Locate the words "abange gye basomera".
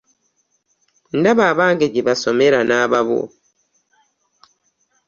1.51-2.59